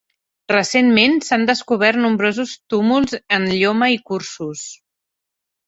[0.51, 4.67] Recentment s'han descobert nombrosos túmuls en lloma i cursus.